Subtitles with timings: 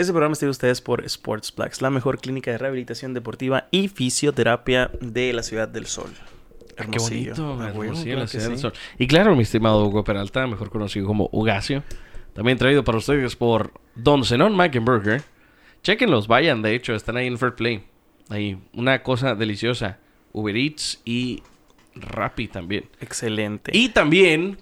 [0.00, 4.90] Este programa está de ustedes por Sportsplex, la mejor clínica de rehabilitación deportiva y fisioterapia
[5.02, 6.08] de la Ciudad del Sol.
[6.78, 7.34] Hermosillo.
[7.34, 8.58] Qué bonito, Ah, Hermosillo, la Ciudad del.
[8.58, 8.72] Sol.
[8.98, 11.82] Y claro, mi estimado Hugo Peralta, mejor conocido como Ugacio.
[12.32, 15.22] También traído para ustedes por Don Zenón Burger.
[15.82, 17.84] Chequenlos, vayan, de hecho, están ahí en Fair Play.
[18.30, 19.98] Ahí, una cosa deliciosa.
[20.32, 21.42] Uber Eats y
[21.94, 22.86] Rappi también.
[23.02, 23.76] Excelente.
[23.76, 24.56] Y también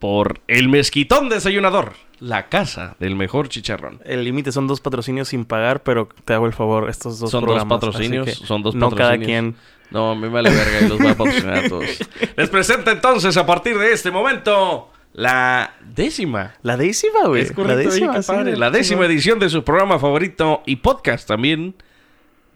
[0.00, 4.00] por el Mezquitón Desayunador, la casa del mejor chicharrón.
[4.04, 7.44] el límite son dos patrocinios sin pagar, pero te hago el favor, estos dos Son
[7.44, 9.26] dos patrocinios, son dos no cada patrocinios.
[9.26, 9.56] quien.
[9.90, 11.86] No, me vale verga y los voy a patrocinar a todos.
[12.36, 16.54] Les presento entonces, a partir de este momento, la décima.
[16.62, 17.42] La décima, güey.
[17.42, 18.56] Es correcto, la décima, sí, padre.
[18.56, 21.76] La décima edición de su programa favorito y podcast también,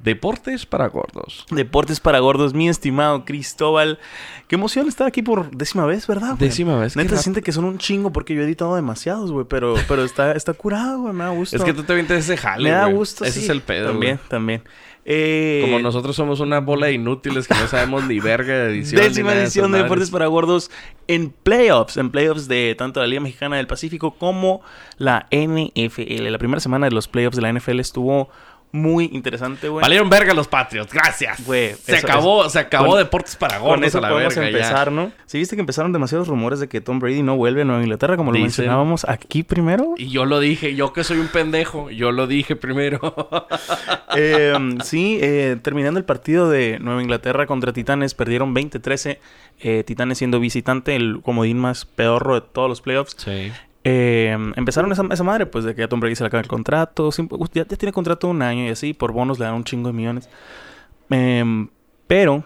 [0.03, 1.45] Deportes para Gordos.
[1.51, 3.99] Deportes para gordos, mi estimado Cristóbal.
[4.47, 6.37] Qué emoción estar aquí por décima vez, ¿verdad?
[6.37, 6.49] güey?
[6.49, 9.47] Décima vez, Neta, se siente que son un chingo porque yo he editado demasiados, güey.
[9.49, 11.13] Pero, pero está, está curado, güey.
[11.15, 11.57] Me da gusto.
[11.57, 12.95] Es que tú te vienes ese jale, Me da güey.
[12.97, 13.45] gusto, Ese sí.
[13.47, 14.29] es el pedo, También, güey.
[14.29, 14.63] también.
[15.11, 19.03] Eh, Como nosotros somos una bola de inútiles que no sabemos ni verga de edición.
[19.03, 20.71] Décima edición de Deportes para Gordos
[21.07, 24.61] en playoffs, en playoffs de tanto la Liga Mexicana del Pacífico como
[24.99, 26.29] la NFL.
[26.31, 28.29] La primera semana de los playoffs de la NFL estuvo
[28.73, 29.83] muy interesante, güey.
[29.83, 31.45] Valieron verga los Patriots, gracias.
[31.47, 34.09] Güey, se eso- acabó, eso- se acabó con- Deportes para Gordos Con eso a la
[34.11, 34.57] podemos verga ya.
[34.59, 35.11] empezar, ¿no?
[35.27, 38.17] Si viste que empezaron demasiados rumores de que Tom Brady no vuelve a Nueva Inglaterra,
[38.17, 38.47] como lo Dicen.
[38.47, 39.95] mencionábamos aquí primero.
[39.97, 42.99] Y yo lo dije, yo que soy un pendejo, yo lo dije primero.
[44.17, 49.19] Eh, sí, eh, terminando el partido de Nueva Inglaterra contra Titanes, perdieron 20-13.
[49.61, 53.15] eh, Titanes siendo visitante, el comodín más pedorro de todos los playoffs.
[53.19, 53.53] sí.
[53.91, 56.49] Eh, empezaron esa, esa madre, pues de que ya Tom Brady se le acaba el
[56.49, 57.11] contrato.
[57.13, 59.65] siempre- ya, ya tiene contrato de un año y así, por bonos le dan un
[59.65, 60.29] chingo de millones.
[61.11, 61.69] Em,
[62.07, 62.45] pero,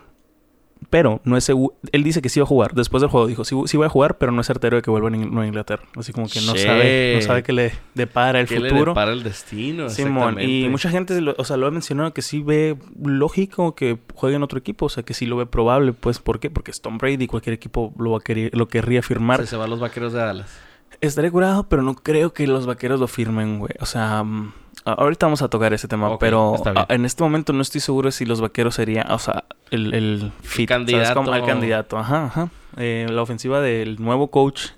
[0.91, 1.75] pero, no es seguro.
[1.93, 2.75] Él dice que sí va a jugar.
[2.75, 4.91] Después del juego dijo, sí, sí voy a jugar, pero no es certero de que
[4.91, 5.83] vuelva a Nueva Inglaterra.
[5.97, 6.59] Así como que no Sí.
[6.65, 8.93] sabe, no sabe qué le depara el ¿Qué le futuro.
[8.93, 9.89] depara el destino?
[9.91, 13.99] Simón, y mucha gente, lo- o sea, lo ha mencionado que sí ve lógico que
[14.15, 16.51] juegue en otro equipo, o sea, que sí lo ve probable, pues, ¿por qué?
[16.51, 19.41] Porque es Tom Brady, cualquier equipo lo, va a querer- lo querría firmar.
[19.41, 20.61] Se, se va a los vaqueros de Dallas.
[21.01, 23.73] Estaré curado, pero no creo que los vaqueros lo firmen, güey.
[23.81, 24.53] O sea, mm,
[24.85, 28.25] ahorita vamos a tocar ese tema, pero a- en este momento no estoy seguro si
[28.25, 31.35] los vaqueros sería, o sea, el, el fit, ¿sabes candidato.
[31.35, 32.49] El candidato, ajá, ajá.
[32.77, 34.69] Eh, la ofensiva del nuevo coach,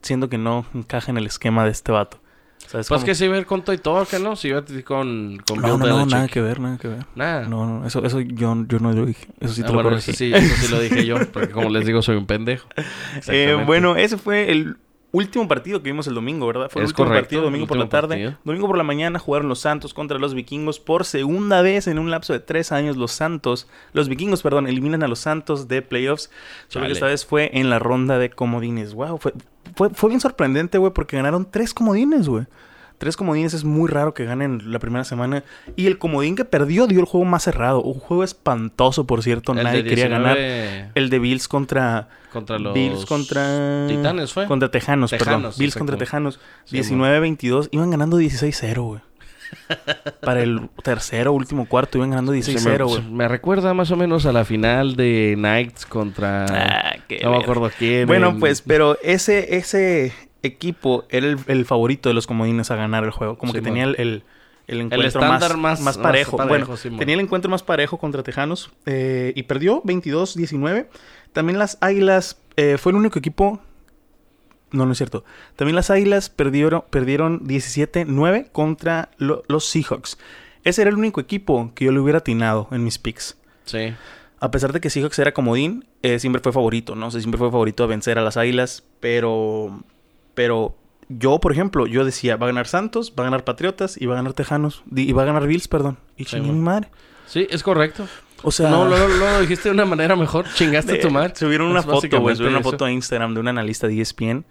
[0.00, 2.18] siendo que no encaja en el esquema de este vato.
[2.66, 4.60] ¿Sabes Pues que se iba a ir con todo y todo, que no, se iba
[4.60, 7.04] a ir con, con No, no, no, nada que ver, nada que ver.
[7.14, 7.46] Nada.
[7.46, 9.26] No, no, eso, eso yo, yo no lo dije.
[9.40, 10.12] Eso sí Ah, te lo bueno, corregí.
[10.12, 12.66] eso sí, eso sí lo dije yo, porque como les digo, soy un pendejo.
[13.28, 14.76] Eh, bueno, ese fue el
[15.12, 16.68] último partido que vimos el domingo, ¿verdad?
[16.70, 18.08] Fue el Es último correcto, partido, domingo por la tarde.
[18.08, 18.38] partido.
[18.44, 22.10] Domingo por la mañana jugaron los Santos contra los Vikingos por segunda vez en un
[22.10, 22.96] lapso de tres años.
[22.96, 26.30] Los Santos, los Vikingos, perdón, eliminan a los Santos de playoffs.
[26.68, 28.94] Solo que esta vez fue en la ronda de comodines.
[28.94, 29.32] Wow, fue,
[29.76, 32.46] fue, fue bien sorprendente, güey, porque ganaron tres comodines, güey.
[33.02, 35.42] Tres comodines es muy raro que ganen la primera semana.
[35.74, 37.82] Y el comodín que perdió dio el juego más cerrado.
[37.82, 39.50] Un juego espantoso, por cierto.
[39.54, 40.90] El Nadie quería 19 ganar.
[40.94, 42.08] El de Bills contra...
[42.32, 43.86] Contra los Bills contra...
[43.88, 44.46] Titanes, ¿fue?
[44.46, 45.48] Contra Tejanos, perdón.
[45.58, 45.96] Bills contra.
[45.96, 46.38] Tejanos.
[46.62, 47.70] Sí, 19-22.
[47.72, 49.00] Iban ganando 16-0, güey.
[50.20, 53.02] Para el tercero, último cuarto, iban ganando Se 16-0, me, güey.
[53.10, 56.44] me recuerda más o menos a la final de Knights contra...
[56.44, 58.06] Ah, no me acuerdo quién.
[58.06, 60.12] Bueno, en- pues, pero ese, ese
[60.42, 63.38] equipo era el, el favorito de los comodines a ganar el juego.
[63.38, 64.24] Como que tenía el, el,
[64.66, 65.20] el encuentro
[65.56, 66.36] más, más, parejo.
[66.46, 70.86] bueno, tenía el encuentro más parejo contra Tejanos eh, y perdió 22-19.
[71.32, 73.60] También las Águilas eh, fue el único equipo.
[74.70, 75.24] No, no es cierto.
[75.56, 80.18] También las Águilas perdieron, perdieron 17-9 contra lo- los Seahawks.
[80.64, 83.36] Ese era el único equipo que yo le hubiera atinado en mis picks.
[83.64, 83.92] Sí.
[84.40, 87.08] A pesar de que Seahawks era comodín, eh, siempre fue favorito, ¿no?
[87.08, 89.82] O sea, siempre fue favorito a vencer a las Águilas, pero...
[90.34, 90.76] Pero
[91.08, 94.14] yo, por ejemplo, yo decía, va a ganar Santos, va a ganar Patriotas y va
[94.14, 94.82] a ganar Tejanos.
[94.94, 95.98] Y va a ganar Bills, perdón.
[96.16, 96.88] Y Sí, mi madre.
[97.26, 98.06] Sí, es correcto.
[98.42, 98.70] O sea...
[98.70, 100.46] No, lo, lo- lo dijiste de una manera mejor.
[100.54, 101.34] Chingaste de- tu madre.
[101.36, 102.34] Subieron una Es foto, güey.
[102.36, 104.44] Subieron una foto a Instagram de un analista de ESPN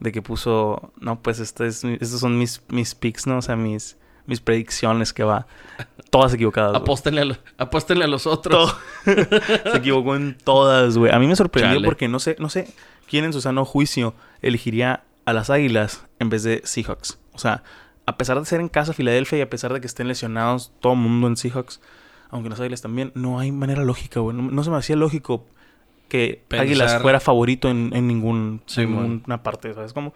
[0.00, 0.92] de que puso...
[1.00, 3.38] No, pues este es, estos son mis, mis picks, ¿no?
[3.38, 3.96] O sea, mis,
[4.26, 5.46] mis predicciones que va...
[6.10, 6.74] Todas equivocadas.
[6.76, 8.76] Apóstenle a, lo- apóstenle a los otros.
[9.04, 11.12] Se equivocó en todas, güey.
[11.12, 11.86] A mí me sorprendió Chale.
[11.86, 12.72] porque no sé, no sé
[13.08, 17.18] quién en su sano juicio elegiría a las Águilas en vez de Seahawks.
[17.32, 17.62] O sea,
[18.06, 20.92] a pesar de ser en casa Filadelfia y a pesar de que estén lesionados todo
[20.92, 21.80] el mundo en Seahawks,
[22.30, 24.36] aunque las Águilas también, no hay manera lógica, güey.
[24.36, 25.46] No, no se me hacía lógico
[26.08, 30.12] que Pensar- Águilas fuera favorito en, en ningún, Sí, en ninguna parte, ¿sabes cómo?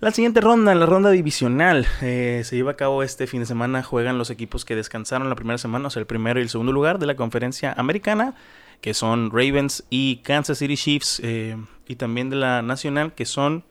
[0.00, 3.82] La siguiente ronda, la ronda divisional, eh, se lleva a cabo este fin de semana.
[3.82, 6.70] Juegan los equipos que descansaron la primera semana, o sea, el primero y el segundo
[6.72, 8.34] lugar de la conferencia americana,
[8.80, 11.56] que son Ravens y Kansas City Chiefs, eh,
[11.88, 13.64] y también de la nacional, que son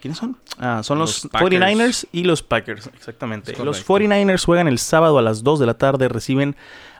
[0.00, 0.36] ¿Quiénes son?
[0.58, 1.52] Ah, son los, Los Packers.
[1.52, 3.52] 49ers y los Packers, exactamente.
[3.62, 4.14] Los correcto.
[4.14, 6.56] 49ers juegan el sábado a las 2 de la tarde, reciben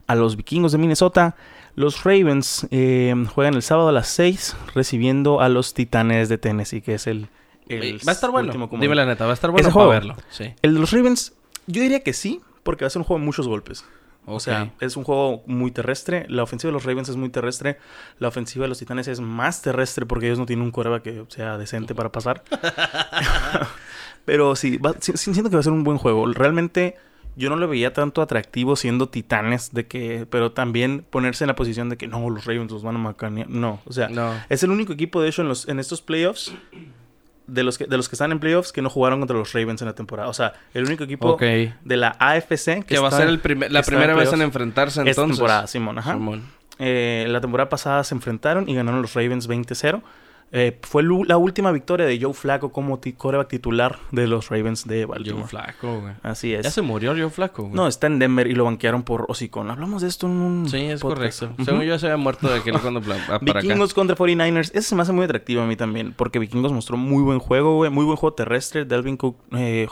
[0.06, 1.34] a los vikingos de Minnesota.
[1.74, 6.80] Los Ravens eh, juegan el sábado a las 6, recibiendo a los Titanes de Tennessee,
[6.80, 7.28] que es el...
[7.68, 8.46] el va a estar bueno.
[8.46, 8.70] último.
[8.80, 9.90] Dime la neta, va a estar bueno para juego.
[9.90, 10.16] verlo.
[10.30, 10.54] Sí.
[10.62, 11.32] El de los Ravens,
[11.66, 13.84] yo diría que sí, porque va a ser un juego de muchos golpes.
[14.28, 16.26] O sea, es un juego muy terrestre.
[16.28, 17.78] La ofensiva de los Ravens es muy terrestre.
[18.18, 21.24] La ofensiva de los Titanes es más terrestre porque ellos no tienen un coreback que
[21.28, 22.42] sea decente para pasar.
[24.24, 26.26] Pero sí, va- sí- sí siento que va a ser un buen juego.
[26.32, 26.96] Realmente
[27.36, 30.26] yo no lo veía tanto atractivo siendo Titanes de que...
[30.28, 33.48] Pero también ponerse en la posición de que no, los Ravens los van a macanear.
[33.48, 34.08] No, o sea...
[34.08, 34.32] No.
[34.48, 36.52] Es el único equipo, de hecho, en, los, en estos playoffs...
[37.46, 39.80] De los, que, de los que están en playoffs que no jugaron contra los Ravens
[39.80, 40.28] en la temporada.
[40.28, 43.82] O sea, el único equipo de la AFC Que va a ser el primer- la
[43.82, 45.36] primera vez en enfrentarse Esta entonces.
[45.36, 46.14] temporada, Simón, ajá.
[46.14, 46.42] Simón.
[46.78, 50.02] Eh, la temporada pasada se enfrentaron y ganaron los Ravens 20-0.
[50.52, 55.04] Eh, fue la última victoria de Joe Flacco como quarterback titular de los Ravens de
[55.04, 55.42] Baltimore.
[55.42, 56.14] Joe Flaco, güey.
[56.22, 56.62] Así es.
[56.64, 57.74] Ya se murió Joe Flaco, güey.
[57.74, 59.70] No, está en Denver y lo banquearon por hocicón.
[59.70, 61.40] Hablamos de esto en un Sí, es podcast.
[61.40, 61.54] correcto.
[61.56, 61.64] Ujú.
[61.64, 63.38] Según yo se había muerto de aquel cuando para acá.
[63.42, 64.70] Vikingos contra 49ers.
[64.72, 66.14] Ese se me hace muy atractivo a mí también.
[66.16, 67.90] Porque Vikingos mostró muy buen juego, güey.
[67.90, 68.84] Muy buen juego terrestre.
[68.84, 69.88] Delvin Cook eh,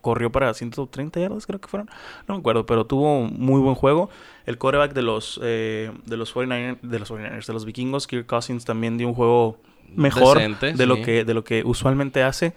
[0.00, 1.88] corrió para 130 yardas, creo que fueron.
[2.26, 4.08] No me acuerdo, pero tuvo muy buen juego.
[4.46, 8.26] El quarterback de los, eh, de los 49ers, de los 49ers, de los Vikingos, Kirk
[8.26, 9.58] Cousins, también dio un juego
[9.94, 12.54] mejor Decente, de, lo que, de lo que usualmente hace.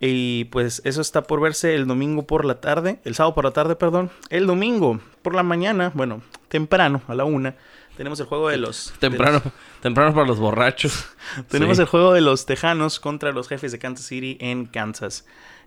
[0.00, 3.52] Y pues eso está por verse el domingo por la tarde, el sábado por la
[3.52, 4.10] tarde, perdón.
[4.30, 7.54] El domingo por la mañana, bueno, temprano, a la una,
[7.96, 8.92] tenemos el juego de los...
[8.94, 9.40] de Temprano,
[9.80, 11.06] temprano para los borrachos.
[11.48, 11.82] tenemos Sí.
[11.82, 15.24] el juego de los Tejanos contra los jefes de Kansas City en Kansas.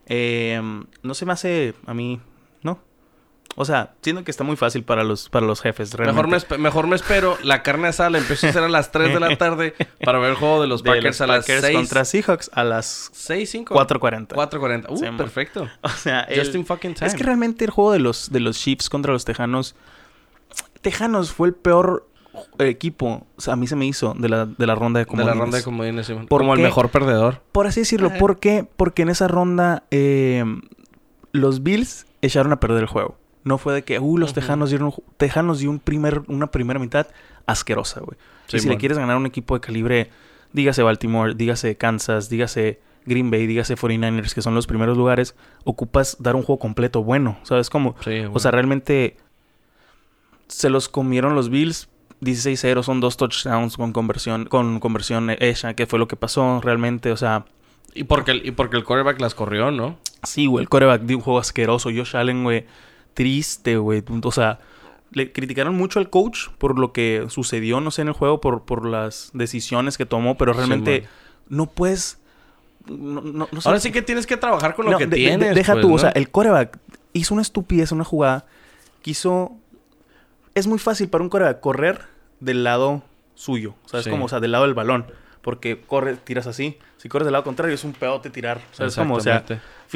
[0.08, 0.62] Eh,
[1.01, 2.19] no se me hace a mí.
[3.57, 5.94] O sea, siento que está muy fácil para los, para los jefes.
[5.94, 6.30] Realmente.
[6.30, 7.38] Mejor me, mejor me espero.
[7.44, 9.74] La carne asada la empiezo a hacer a las 3 de la tarde
[10.04, 11.75] para ver el juego de los De Packers los a las Packers 6.
[11.78, 13.74] contra Seahawks a las 6, 5.
[13.75, 14.28] 4.40.
[14.30, 14.86] 4.40.
[14.90, 15.69] Uh, Sí, perfecto.
[15.81, 17.07] O sea, el- Just in fucking time.
[17.07, 19.75] es que realmente el juego de los, de los Chiefs contra los Tejanos...
[20.81, 22.08] Tejanos fue el peor
[22.60, 25.08] equipo, o sea, a mí se me hizo, de la, de la ronda de de
[25.08, 25.36] comodines.
[25.36, 26.28] la ronda de comodines, Simón.
[26.28, 27.42] ¿Por Como el mejor perdedor.
[27.51, 28.10] Por así decirlo.
[28.10, 28.18] Ajá.
[28.18, 28.68] ¿Por qué?
[28.75, 30.44] Porque en esa ronda eh,
[31.31, 33.18] los Bills echaron a perder el juego.
[33.46, 34.34] No fue de que, uh, los.
[34.34, 34.92] Tejanos dieron...
[35.16, 37.08] Tejanos dio un primer, una primera mitad
[37.46, 38.18] asquerosa, güey.
[38.52, 40.10] y si le quieres ganar a un equipo de calibre,
[40.52, 46.18] dígase Baltimore, dígase Kansas, dígase Green Bay, dígase 49ers, que son los primeros lugares, ocupas
[46.20, 47.38] dar un juego completo bueno.
[47.44, 47.96] ¿Sabes cómo?
[48.04, 49.16] Sí, O sea, realmente
[50.48, 51.88] se los comieron los Bills.
[52.22, 57.12] 16-0 son dos touchdowns con conversión, con conversión hecha, que fue lo que pasó realmente.
[57.12, 57.46] O sea,
[57.94, 59.98] y porque, el, y porque el quarterback las corrió, ¿no?
[60.24, 61.90] sí, güey, el coreback dio un juego asqueroso.
[61.96, 62.66] Josh Allen, güey,
[63.16, 64.04] triste, güey.
[64.24, 64.60] O sea,
[65.12, 68.64] le criticaron mucho al coach por lo que sucedió, no sé, en el juego, por,
[68.66, 71.08] por las decisiones que tomó, pero realmente
[71.50, 72.20] no puedes.
[72.88, 75.16] No, no, no sé- Ahora sí que tienes que trabajar con lo que de- de-
[75.16, 75.56] tienes.
[75.56, 76.78] deja pues, tú, o sea, el coreback
[77.14, 78.46] hizo una estupidez, una jugada.
[79.02, 79.54] Quiso.
[80.54, 82.02] Es muy fácil para un coreback correr
[82.40, 83.02] del lado
[83.34, 83.74] suyo.
[83.86, 84.10] ¿Sabes Sí.
[84.12, 84.26] cómo?
[84.26, 85.06] O sea, del lado del balón.
[85.46, 86.80] Porque corre, tiras así.
[86.98, 88.62] Si corres del lado contrario, es un pedote tirar.
[88.72, 89.14] ¿Sabes cómo?
[89.14, 89.46] O sea,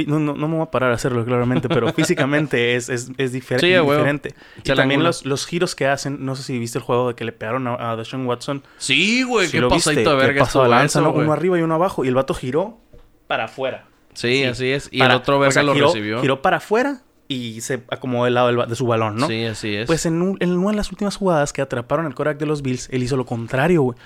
[0.06, 3.34] no, no, no me voy a parar a hacerlo, claramente, pero físicamente es, es, es
[3.34, 4.36] difer- Sí, diferente.
[4.58, 6.24] Y también los, los giros que hacen.
[6.24, 8.62] No sé si viste el juego de que le pegaron a, a Deshaun Watson.
[8.78, 11.14] Sí, güey, Si qué pasadito de verga pasó lanza, eso, ¿no?
[11.16, 12.06] Uno arriba y uno abajo.
[12.06, 12.78] Y el vato giró
[13.26, 13.86] para afuera.
[14.14, 14.88] Sí, así es.
[14.92, 16.22] Y Para- el otro o verga sea, lo giró- recibió.
[16.22, 19.28] Giró para afuera y se acomodó del lado de su balón, ¿no?
[19.28, 19.88] Sí, así es.
[19.88, 22.62] Pues en, un- en una de las últimas jugadas que atraparon el coreback de los
[22.64, 23.98] Bills, él hizo lo contrario, güey.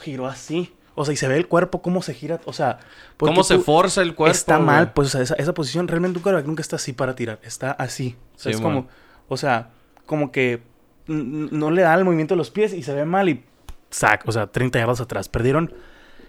[0.00, 0.74] Giró así.
[0.96, 2.40] O sea, y se ve el cuerpo, cómo se gira.
[2.44, 2.80] O sea,
[3.16, 4.32] ¿Cómo se forza el cuerpo?
[4.36, 7.14] Está mal, pues, o sea, esa, esa posición, realmente un coreback nunca está así para
[7.14, 7.38] tirar.
[7.44, 8.16] Está así.
[8.34, 8.72] O sea, Sí, es man.
[8.74, 8.88] como,
[9.28, 9.70] o sea,
[10.04, 10.62] como que
[11.06, 13.44] no le da el movimiento de los pies y se ve mal y
[13.90, 15.28] sac, o sea, 30 yardas atrás.
[15.28, 15.72] Perdieron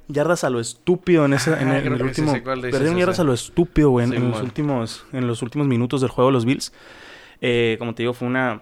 [0.08, 2.44] yardas a lo estúpido en ese en Ah, el, en creo el que sí último.
[2.62, 6.02] perdieron yardas a lo estúpido, güey, en, Sí, en los últimos en los últimos minutos
[6.02, 6.74] del juego de los Bills.
[7.42, 8.62] Eh, como te digo, fue una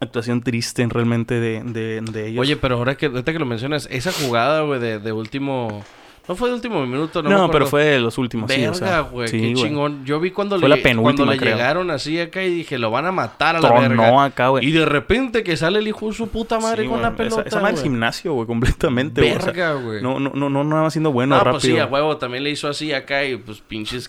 [0.00, 2.40] actuación triste realmente de, de, de ellos.
[2.42, 5.84] Oye, pero ahora que, ahorita que lo mencionas, esa jugada, güey, de, de último...
[6.28, 8.72] No fue de último minuto, no no, me pero fue de los últimos, sí, Verga,
[8.72, 9.54] o sea, güey, sí, qué güey.
[9.62, 10.04] chingón.
[10.04, 11.54] Yo vi cuando Fue le, la cuando le creo.
[11.54, 14.24] llegaron así acá y dije, lo van a matar a la Tronó verga.
[14.24, 14.66] acá, güey.
[14.66, 17.16] Y de repente que sale el hijo de su puta madre Sí, con güey, la
[17.16, 19.20] pelota, Esa, esa madre es gimnasio, güey, completamente.
[19.20, 20.02] güey, o sea, Verga, güey.
[20.02, 21.60] no, no, no, no, nada más siendo bueno, No, rápido.
[21.60, 24.08] pues sí, a huevo, también le hizo así acá y pues pinches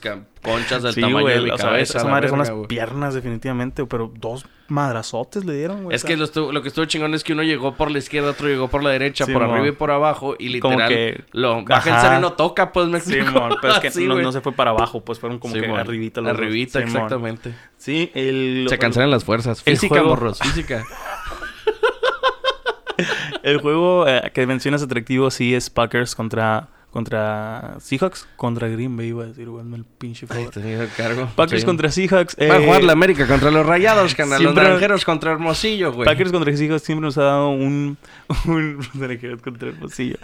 [0.52, 1.98] conchas del Sí, tamaño güey, de mi o sea, cabeza.
[2.00, 2.68] Esa la madre son las güey.
[2.68, 5.96] piernas, definitivamente, pero dos madrazotes le dieron, güey.
[5.96, 6.28] Es que lo,
[6.62, 9.26] que estuvo chingón es que uno llegó por la izquierda, otro llegó por la derecha,
[9.26, 10.36] Sí, por arriba y por abajo.
[10.40, 13.40] Y Como literal, que- lo baja el sereno toca, pues me Sí, explico.
[13.40, 15.68] mon, pero es que no, no se fue para abajo, pues fueron como Sí, que
[15.68, 16.32] arribita los.
[16.32, 17.54] Arribita, Sí, exactamente.
[17.78, 18.66] Sí, el...
[18.70, 19.62] Se cancelan las fuerzas.
[19.64, 20.84] Física, juego- morros, física.
[23.44, 29.10] El juego eh, que mencionas atractivo sí es Packers contra, contra Seahawks, contra Green Bay,
[29.10, 30.50] iba a decir, bueno, el pinche favor.
[30.98, 31.30] cargo.
[31.36, 31.66] Packers Sí.
[31.68, 32.36] contra Seahawks.
[32.42, 34.32] Va a eh, jugar la América contra los Rayados, canal.
[34.42, 36.06] Los siempre- naranjeros contra Hermosillo, güey.
[36.06, 37.98] Packers contra Seahawks siempre nos ha dado un...
[38.48, 38.80] un
[39.44, 40.16] contra Hermosillo.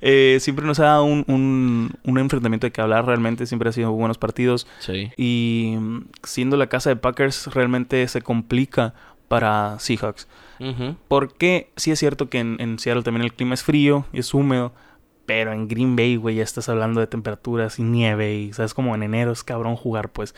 [0.00, 3.44] Eh, siempre nos ha dado un, un, un enfrentamiento de que hablar realmente.
[3.46, 4.68] Siempre ha sido buenos partidos.
[4.78, 5.10] Sí.
[5.16, 8.94] Y mm, siendo la casa de Packers, realmente se complica
[9.26, 10.28] para Seahawks.
[10.60, 10.94] Ujú.
[11.08, 14.32] Porque sí es cierto que en, en Seattle también el clima es frío y es
[14.32, 14.72] húmedo.
[15.30, 18.74] Pero en Green Bay, güey, ya estás hablando de temperaturas y nieve y, ¿sabes?
[18.74, 20.34] Como en enero es cabrón jugar, pues.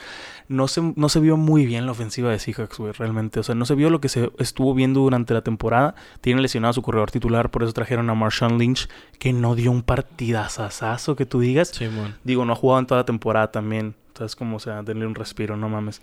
[0.48, 3.40] No se, no se vio muy bien la ofensiva de Seahawks, güey, realmente.
[3.40, 5.94] O sea, no se vio lo que se estuvo viendo durante la temporada.
[6.20, 8.86] Tienen lesionado a su corredor titular, por eso trajeron a Marshawn Lynch,
[9.18, 11.68] que no dio un partidazazazo que tú digas.
[11.68, 12.16] Simón.
[12.22, 13.94] Digo, no ha jugado en toda la temporada también.
[14.12, 14.56] ¿Sabes cómo?
[14.56, 16.02] O sea, denle un respiro, no mames.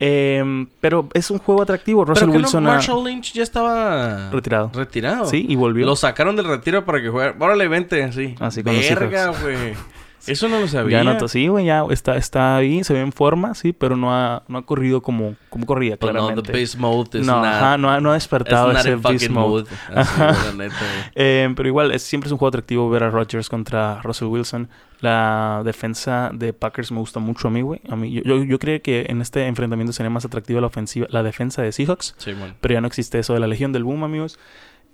[0.00, 2.04] Em, pero es un juego atractivo.
[2.04, 4.70] Russell Pero que Wilson no, ha Marshall Lynch ya estaba retirado.
[4.72, 5.26] retirado.
[5.26, 5.86] Sí, y volvió.
[5.86, 7.34] Lo sacaron del retiro para que juegue.
[7.38, 8.34] Órale, vente, así.
[8.38, 9.74] Así con los Verga, güey.
[10.28, 10.98] Eso no lo sabía.
[10.98, 14.14] Ya notó, sí, güey, ya está, está ahí, se ve en forma, sí, pero no
[14.14, 16.52] ha, no ha corrido como, como corría, But no, claramente.
[16.52, 17.44] the beast mode is no, not...
[17.46, 19.64] ajá, no, ha- no ha despertado ese beast mode.
[19.64, 19.66] mode.
[19.94, 20.74] Así, neta.
[21.14, 24.68] Eh, pero igual, es, siempre es un juego atractivo ver a Rodgers contra Russell Wilson.
[25.00, 27.80] La defensa de Packers me gusta mucho a mí, güey.
[27.88, 31.06] A mí, yo, yo, yo creo que en este enfrentamiento sería más atractiva la ofensiva,
[31.10, 32.16] la defensa de Seahawks.
[32.18, 32.54] Simón.
[32.60, 34.40] Pero ya no existe eso de la Legión del Boom, amigos.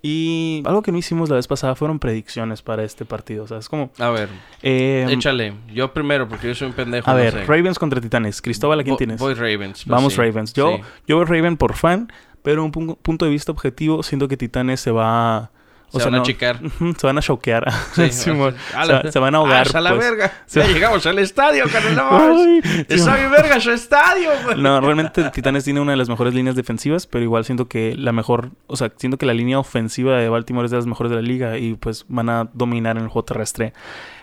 [0.07, 3.45] Y algo que no hicimos la vez pasada fueron predicciones para este partido.
[3.45, 3.89] O sea, es como...
[3.97, 4.29] A ver,
[4.61, 5.55] eh, échale.
[5.73, 7.09] Yo primero, porque yo soy un pendejo.
[7.09, 7.45] a no ver, sé.
[7.45, 8.39] Ravens contra Titanes.
[8.39, 9.19] Cristóbal, ¿a quién tienes?
[9.19, 9.83] Voy Ravens.
[9.83, 10.19] pues Vamos sí.
[10.21, 10.53] Ravens.
[10.53, 10.83] Yo, Sí.
[11.07, 12.11] yo voy Raven por fan,
[12.43, 15.51] pero un pu- punto de vista objetivo, siento que Titanes se va a...
[15.89, 16.59] Se van a achicar.
[16.63, 17.71] Ujú, se van a choquear.
[17.93, 18.55] Sí, Simón.
[18.75, 19.67] a se, la- va- se van a ahogar.
[19.73, 20.01] ¡Ah, a la pues.
[20.09, 20.33] verga!
[20.45, 22.07] Se- Ya llegamos al estadio, carnal.
[22.11, 24.61] Ay, ¡Está bien verga su estadio, güey!
[24.61, 28.11] No, realmente Titanes tiene una de las mejores líneas defensivas, pero igual siento que la
[28.11, 31.15] mejor, o sea, siento que la línea ofensiva de Baltimore es de las mejores de
[31.15, 33.73] la liga y pues van a dominar en el juego terrestre.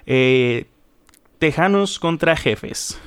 [0.07, 0.67] Eh,
[1.39, 3.01] Tejanos contra Jefes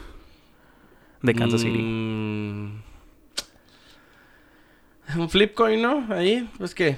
[1.22, 1.78] de Kansas City.
[1.80, 2.82] Mm.
[5.18, 6.06] Un flip coin, ¿no?
[6.10, 6.98] Ahí, pues qué.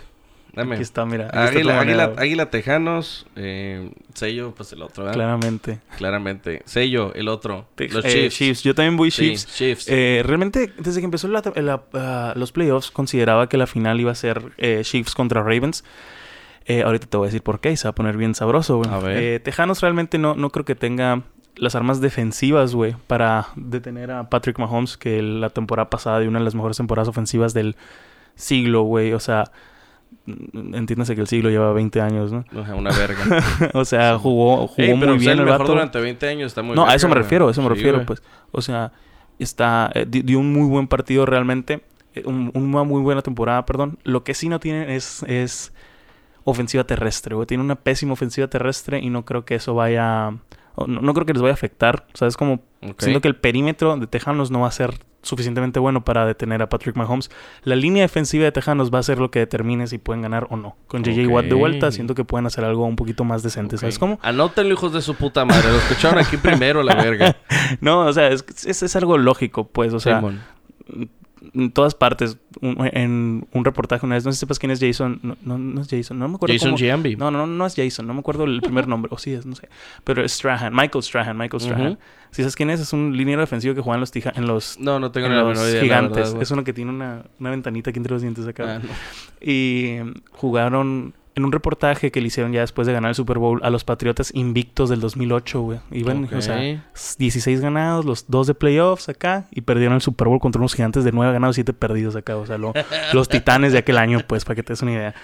[0.57, 0.75] Dame.
[0.75, 1.27] Aquí está, mira.
[1.27, 3.25] aquí Águila, águila, águila Tejanos.
[3.35, 5.15] Eh, sello, pues el otro, ¿verdad?
[5.15, 5.79] Claramente.
[5.97, 6.63] Claramente.
[6.65, 7.67] Sello, el otro.
[7.75, 8.63] Te- Los eh, Chiefs.
[8.63, 9.55] Yo también voy Sí, Chiefs.
[9.55, 9.85] Chiefs.
[9.87, 14.15] Eh, realmente, desde que empezó la- la- los playoffs, consideraba que la final iba a
[14.15, 15.83] ser eh, Chiefs contra Ravens.
[16.83, 18.89] Ahorita te voy a decir por qué y se va a poner bien sabroso, güey.
[18.91, 19.39] A ver.
[19.41, 21.23] Tejanos realmente no, no creo que tenga
[21.55, 26.39] las armas defensivas, güey, para detener a Patrick Mahomes, que la temporada pasada dio una
[26.39, 27.77] de las mejores temporadas ofensivas del
[28.35, 29.13] siglo, güey.
[29.13, 29.45] O sea,
[30.73, 32.43] entiéndase que el siglo lleva 20 años, ¿no?
[32.75, 33.17] Una verga.
[33.73, 35.71] o sea, jugó, jugó Ey, pero muy bien el mejor vato.
[35.71, 37.97] durante 20 años está muy No, a eso me refiero, a eso me Sí, refiero,
[37.99, 38.05] güey.
[38.07, 38.21] pues.
[38.51, 38.91] O sea,
[39.39, 41.81] está eh, di- dio un muy buen partido realmente,
[42.15, 43.99] eh, un- una muy buena temporada, perdón.
[44.03, 45.73] Lo que sí no tiene es, es
[46.43, 47.45] ofensiva terrestre, güey.
[47.47, 50.31] Tiene una pésima ofensiva terrestre y no creo que eso vaya,
[50.77, 52.05] no, no creo que les vaya a afectar.
[52.13, 52.99] O sea, es como Ok.
[53.01, 54.91] siento que el perímetro de Tejanos no va a ser
[55.27, 57.29] suficientemente bueno para detener a Patrick Mahomes.
[57.63, 60.57] La línea defensiva de Tejanos va a ser lo que determine si pueden ganar o
[60.57, 60.75] no.
[60.87, 63.81] Con JJ Watt de vuelta, siento que pueden hacer algo un poquito más decente, Ok.
[63.81, 64.19] ¿sabes cómo?
[64.21, 65.69] Anótenlo, hijos de su puta madre.
[65.69, 67.35] Lo escucharon aquí primero, la verga.
[67.81, 70.21] No, o sea, es, es, es algo lógico, pues, o sea.
[71.53, 74.79] En todas partes, un- en un reportaje una vez, no sé si sepas quién es
[74.79, 77.15] Jason, no, no, no es Jason, no me acuerdo Jason Giambi.
[77.15, 79.45] No, no, no, no es Jason, no me acuerdo el primer nombre, o sí es,
[79.45, 79.69] no sé,
[80.03, 81.99] pero es Strahan, Michael Strahan, Michael Strahan.
[82.31, 84.77] Si sabes quién es, es un liniero defensivo que juega en los, tija- en los,
[84.79, 85.81] No, no tengo en los menor idea.
[85.81, 88.75] gigantes, verdad, es uno que tiene una, una ventanita aquí entre los dientes acá.
[88.75, 88.89] Ah, no.
[89.41, 89.97] Y
[90.31, 93.69] jugaron en un reportaje que le hicieron ya después de ganar el Super Bowl a
[93.69, 95.79] los Patriotas invictos del 2008, güey.
[95.91, 96.79] Iban, o sea, Ok.
[97.19, 101.03] 16 ganados, los dos de playoffs acá, y perdieron el Super Bowl contra unos gigantes
[101.03, 102.35] de 9 ganados y 7 perdidos acá.
[102.37, 102.73] O sea, lo-
[103.13, 105.15] los titanes de aquel año, pues, para que te des una idea.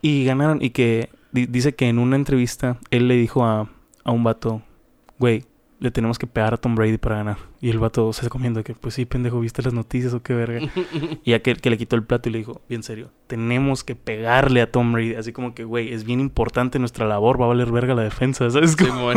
[0.00, 3.68] Y ganaron, y que di- dice que en una entrevista él le dijo a,
[4.04, 4.62] a un vato,
[5.18, 5.44] güey,
[5.82, 7.38] le tenemos que pegar a Tom Brady para ganar.
[7.60, 10.60] Y el vato se comiendo que, pues sí, pendejo, ¿viste las noticias o qué verga?
[11.24, 14.60] Y aquel que le quitó el plato y le dijo, bien serio, tenemos que pegarle
[14.60, 15.16] a Tom Brady.
[15.16, 18.48] Así como que, güey, es bien importante nuestra labor, va a valer verga la defensa,
[18.48, 18.76] ¿sabes?
[18.78, 19.16] Simón.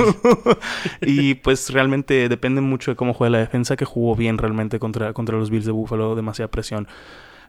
[1.01, 5.13] y pues realmente depende mucho de cómo juega la defensa, que jugó bien realmente contra,
[5.13, 6.87] contra los Bills de Buffalo, demasiada presión.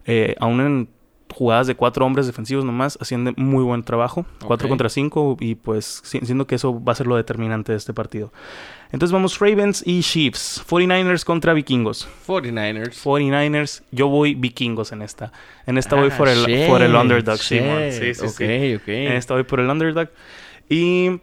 [0.05, 0.89] Eh, aún en
[1.37, 6.01] jugadas de cuatro hombres defensivos nomás, haciendo muy buen trabajo, cuatro contra cinco, y pues
[6.03, 8.33] si- siento que eso va a ser lo determinante de este partido.
[8.91, 12.09] Entonces vamos Ravens y Chiefs, 49ers contra Vikingos.
[12.27, 12.95] 49ers.
[13.03, 15.31] 49ers, yo voy vikingos en esta.
[15.67, 17.61] En esta voy Ah, por el, shit, por el underdog, shit.
[17.91, 18.75] Sí, sí, sí.
[18.77, 18.89] ok.
[18.89, 20.09] En esta voy por el underdog.
[20.71, 21.21] Y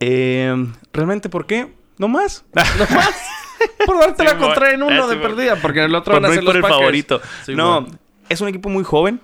[0.00, 1.68] eh, realmente, ¿por qué?
[1.98, 2.44] No más.
[3.86, 6.30] Por darte la contra en uno Ah, de perdida, porque en el otro Por van
[6.30, 6.78] a ser por los el Packers.
[6.80, 7.20] favorito.
[7.48, 7.86] no.
[8.28, 9.20] Es un equipo muy joven.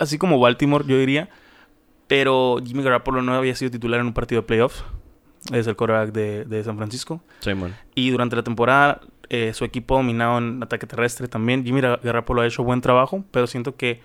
[0.00, 1.28] Así como Baltimore, yo diría.
[2.06, 4.84] Pero Jimmy Garoppolo no había sido titular en un partido de playoffs.
[5.52, 7.22] es el quarterback de, de San Francisco.
[7.40, 7.74] Simón.
[7.94, 11.64] Y durante la temporada, eh, su equipo dominado en ataque terrestre también.
[11.64, 14.00] Jimmy Garoppolo ha hecho buen trabajo, pero siento que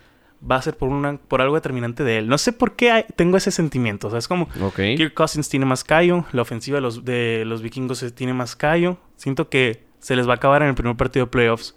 [0.48, 2.28] va a ser por, una, por algo determinante de él.
[2.28, 4.06] No sé por qué hay- tengo ese sentimiento.
[4.06, 4.76] O sea, es como Ok.
[4.96, 8.98] Kirk Cousins tiene más callo, la ofensiva de los, de los vikingos tiene más callo.
[9.16, 11.74] Siento que se les va a acabar en el primer partido de playoffs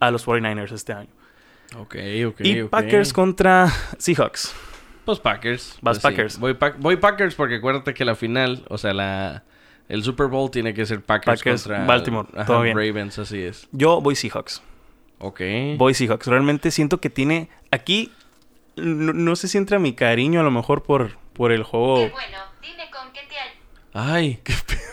[0.00, 1.08] a los 49ers este año.
[1.78, 2.70] Ok, ok, y ok.
[2.70, 4.54] Packers contra Seahawks.
[5.04, 5.78] Pues Packers.
[5.80, 6.02] Vas Pues sí.
[6.02, 6.38] Packers.
[6.38, 9.44] Voy, voy Packers porque acuérdate que la final, o sea, la...
[9.88, 12.76] El Super Bowl tiene que ser Packers, Packers, contra Baltimore, ajá, todo bien.
[12.76, 13.68] Ravens, así es.
[13.72, 14.62] Yo voy Seahawks.
[15.18, 15.40] Ok.
[15.76, 16.28] Voy Seahawks.
[16.28, 17.50] Realmente siento que tiene.
[17.70, 18.10] Aquí.
[18.76, 21.96] No, no sé si entra mi cariño a lo mejor por, por el juego.
[21.96, 23.34] Qué bueno, dime con qué te
[23.92, 24.40] Ay,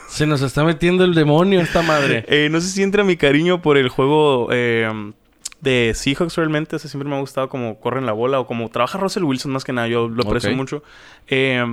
[0.09, 2.25] se nos está metiendo el demonio esta madre.
[2.27, 5.13] Eh, no sé si entra mi cariño por el juego eh,
[5.61, 6.75] de Seahawks realmente.
[6.75, 9.51] O sea, siempre me ha gustado como corren la bola o como trabaja Russell Wilson
[9.51, 9.87] más que nada.
[9.87, 10.83] Yo lo aprecio mucho.
[11.27, 11.63] Eh,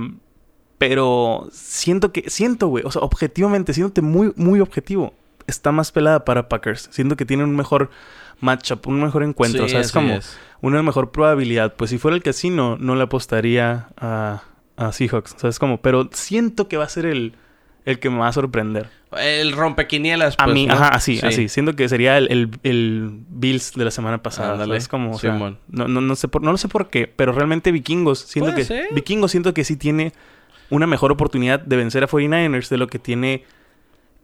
[0.77, 5.13] pero siento que, siento, güey, o sea, objetivamente, siéndote muy, muy objetivo,
[5.47, 6.89] está más pelada para Packers.
[6.91, 7.89] Siento que tiene un mejor
[8.41, 9.63] matchup, un mejor encuentro.
[9.63, 10.37] o Sí, sea, es como es.
[10.61, 11.73] una mejor probabilidad.
[11.75, 14.43] Pues si fuera el casino, no le apostaría a,
[14.75, 15.33] a Seahawks.
[15.35, 17.33] O sea, es como, pero siento que va a ser el,
[17.87, 18.89] el que me va a sorprender.
[19.17, 20.73] El rompequinielas, A pues, mí, ¿no?
[20.73, 21.25] ajá, así, Sí.
[21.25, 21.47] así.
[21.49, 24.75] Siento que sería el, el, el Bills de la semana pasada.
[24.75, 25.57] Es como, o sea, Simón.
[25.69, 28.65] no, no, no sé por, no lo sé por qué, pero realmente Vikingos, siento que
[28.65, 28.87] ser.
[28.93, 30.11] Vikingos siento que sí tiene
[30.69, 33.45] una mejor oportunidad de vencer a 49ers de lo que tiene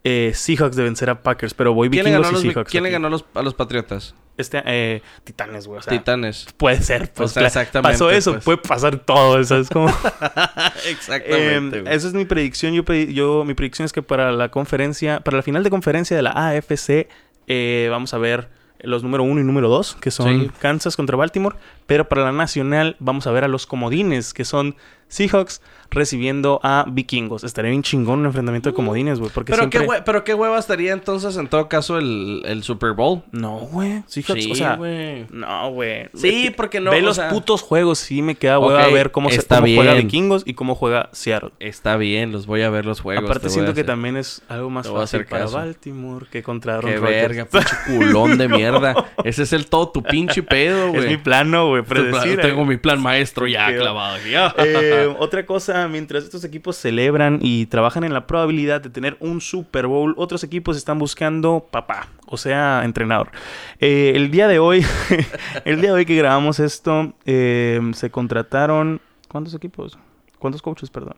[0.03, 2.72] eh, Seahawks de vencer a Packers, pero voy ¿Quién le Vikingos ganó, y los, Seahawks.
[2.72, 4.15] ¿quién le ganó a los, a los Patriotas?
[4.36, 5.77] Este, eh, Titanes, güey.
[5.79, 6.48] O sea, Titanes.
[6.57, 7.12] puede ser.
[7.13, 8.43] Pues, O sea, cla- exactamente, Pasó eso, pues.
[8.43, 9.39] puede pasar todo.
[9.39, 9.88] Eso es como.
[10.89, 11.77] Exactamente.
[11.77, 11.93] Eh, güey.
[11.95, 12.74] esa es mi predicción.
[12.74, 16.24] Yo, yo, mi predicción es que para la conferencia, para la final de conferencia de
[16.24, 17.07] la AFC,
[17.48, 18.50] eh, vamos a ver
[18.81, 20.51] los número uno y número dos, que son Sí.
[20.60, 21.55] Kansas contra Baltimore.
[21.86, 24.75] Pero para la nacional, vamos a ver a los comodines, que son
[25.13, 27.43] Seahawks recibiendo a Vikingos.
[27.43, 29.32] Estaría bien chingón un enfrentamiento de comodines, güey.
[29.32, 29.88] Porque pero, siempre...
[29.88, 33.22] qué pero qué hueva estaría entonces en todo caso el, el Super Bowl.
[33.32, 34.03] No, güey.
[34.08, 34.75] Seahawks, Sí, o sea...
[34.75, 35.27] güey.
[35.29, 36.10] No, güey.
[36.15, 39.30] Sí, porque no, Ve los sea- putos juegos, sí me queda hueva Ok, ver cómo,
[39.30, 39.93] se, está cómo juega.
[39.93, 41.52] Vikingos y cómo juega Seattle.
[41.60, 43.23] Está bien, los voy a ver los juegos.
[43.26, 45.45] Aparte siento que también es algo más fácil hacer para.
[45.45, 49.12] Baltimore que contra Aaron Qué verga, pinche culón de mierda.
[49.23, 51.04] Ese es el todo tu pinche pedo, güey.
[51.04, 52.12] es mi plano, güey, plan-.
[52.41, 54.34] Tengo mi plan maestro ya clavado aquí.
[55.03, 59.41] Eh, otra cosa, mientras estos equipos celebran y trabajan en la probabilidad de tener un
[59.41, 63.31] Super Bowl, otros equipos están buscando papá, o sea, entrenador.
[63.79, 64.85] Eh, el día de hoy,
[65.65, 69.01] el día de hoy que grabamos esto, eh, se contrataron...
[69.27, 69.97] ¿Cuántos equipos?
[70.39, 71.15] ¿Cuántos coaches, perdón?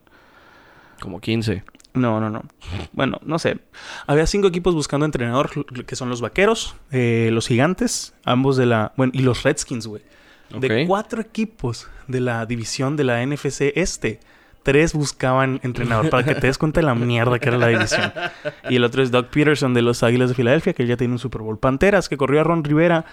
[1.01, 1.63] Como 15.
[1.95, 2.43] No, no, no.
[2.91, 3.59] Bueno, no sé.
[4.05, 8.93] Había cinco equipos buscando entrenador, que son los Vaqueros, eh, los Gigantes, ambos de la...
[8.97, 10.03] Bueno, y los Redskins, güey.
[10.49, 14.19] De cuatro equipos de la división de la NFC Este,
[14.63, 18.11] tres buscaban entrenador, para que te des cuenta de la mierda que era la división.
[18.69, 21.19] Y el otro es Doug Peterson de los Águilas de Filadelfia, que ya tiene un
[21.19, 21.57] Super Bowl.
[21.59, 23.05] Panteras, que corrió a Ron Rivera,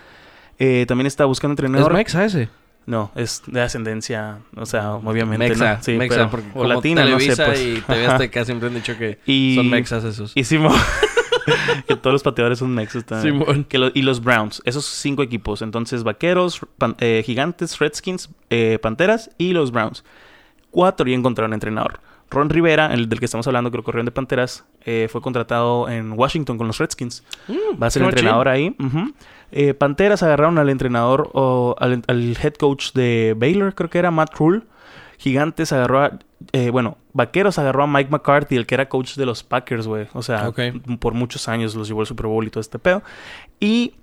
[0.59, 1.93] eh, también está buscando ¿Es entrenador.
[1.95, 2.49] Mexa ese?
[2.85, 5.77] No, es de ascendencia, o sea, obviamente, Mexa.
[5.77, 5.83] ¿no?
[5.83, 7.61] Sí, Mexa, pero- porque o como latina, no sé, Televisa pues.
[7.61, 8.07] y TV.
[8.07, 10.33] Azteca siempre han dicho que Y- son mexas esos.
[10.43, 10.73] Simón.
[11.87, 13.65] que todos los pateadores son mexas también.
[13.65, 14.63] Que lo- y los Browns.
[14.65, 15.63] Esos cinco equipos.
[15.63, 20.05] Entonces, Vaqueros, Pan- eh, Gigantes, Redskins, eh, Panteras y los Browns.
[20.71, 22.01] Cuatro ya encontraron entrenador.
[22.31, 25.89] Ron Rivera, el del que estamos hablando, que lo corrió de Panteras, eh, fue contratado
[25.91, 27.23] en Washington con los Redskins.
[27.83, 28.75] Va a ser entrenador ahí.
[29.51, 34.11] Eh, Panteras agarraron al entrenador, o al, al head coach de Baylor, creo que era
[34.11, 34.63] Matt Rule.
[35.23, 36.19] Gigantes agarró a.
[36.53, 40.09] eh, bueno, Vaqueros agarró a Mike McCarthy, el que era coach de los Packers, güey.
[40.15, 40.51] O sea,
[40.99, 43.05] por muchos años los llevó al Super Bowl y todo este pedo.
[43.61, 43.95] Y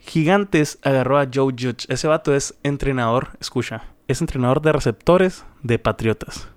[0.00, 1.86] Gigantes agarró a Joe Judge.
[1.88, 6.48] Ese vato es entrenador, escucha, es entrenador de receptores de Patriotas.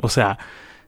[0.00, 0.38] O sea,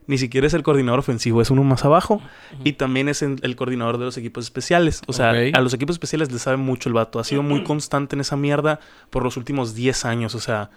[0.07, 2.19] ni siquiera es el coordinador ofensivo, es uno más abajo.
[2.63, 5.03] Y también es el coordinador de los equipos especiales.
[5.05, 7.19] O sea, a los equipos especiales les sabe mucho el vato.
[7.19, 8.79] Ha sido muy constante en esa mierda
[9.11, 10.33] por los últimos 10 años.
[10.33, 10.71] O sea,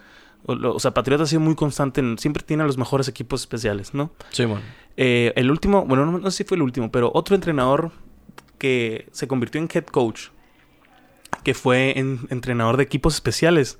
[0.46, 2.00] o, sea Patriotas ha sido muy constante.
[2.00, 4.10] En, siempre tiene a los mejores equipos especiales, ¿no?
[4.30, 4.60] Simón.
[4.96, 7.92] Eh, el último, bueno, no, no sé si fue el último, pero otro entrenador
[8.58, 10.28] que se convirtió en head coach,
[11.44, 13.78] que fue en- entrenador de equipos especiales,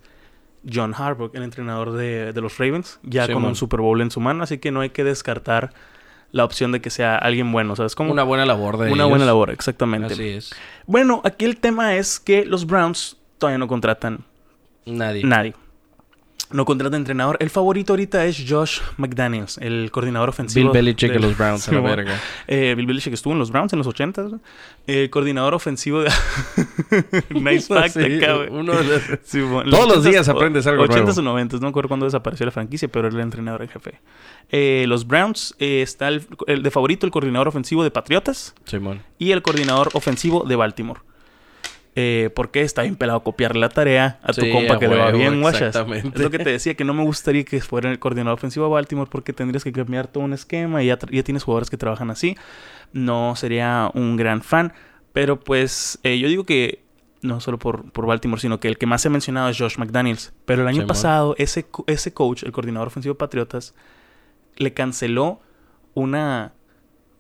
[0.73, 3.51] John Harbaugh, el entrenador de, de los Ravens, ya Sí, con man.
[3.51, 5.73] un Super Bowl en su mano, así que no hay que descartar
[6.31, 7.95] la opción de que sea alguien bueno, ¿sabes?
[7.95, 9.09] Como Una buena labor de una ellos.
[9.11, 10.15] buena labor, exactamente.
[10.15, 10.55] Así es.
[10.87, 14.25] Bueno, aquí el tema es que los Browns todavía no contratan
[14.87, 15.25] Nadie.
[15.25, 15.55] nadie.
[16.53, 17.37] No contratan entrenador.
[17.41, 20.73] El favorito ahorita es Josh McDaniels, el coordinador Bill ofensivo.
[20.73, 22.21] Belichick de los Browns, a la verga.
[22.47, 24.29] eh, Bill Belichick estuvo en los Browns en los 80
[24.87, 26.11] El coordinador ofensivo de...
[27.31, 30.85] nice fact Sí, acá, uno de los- Sí, bueno, Todos los 80s, días aprendes algo
[30.85, 31.19] 80s nuevo.
[31.19, 34.01] o 90 no me acuerdo cuándo desapareció la franquicia, pero era el entrenador en jefe.
[34.51, 39.03] Eh, los Browns, eh, está el, el de favorito, el coordinador ofensivo de Patriotas Simón.
[39.19, 41.01] y el coordinador ofensivo de Baltimore.
[41.95, 44.97] Eh, porque está bien pelado copiarle la tarea a tu Sí, compa a que le
[44.97, 45.77] va bien, guachas.
[45.77, 48.73] Es lo que te decía, que no me gustaría que fuera el coordinador ofensivo de
[48.73, 52.37] Baltimore porque tendrías que cambiar todo un esquema y ya, tienes jugadores que trabajan así.
[52.95, 54.73] No sería un gran fan,
[55.13, 56.83] pero pues eh, yo digo que
[57.21, 59.77] no solo por, por Baltimore, sino que el que más se ha mencionado es Josh
[59.77, 60.33] McDaniels.
[60.47, 63.75] Pero el año pasado, ese, ese coach, el coordinador ofensivo de Patriotas,
[64.57, 65.41] le canceló
[65.95, 66.53] una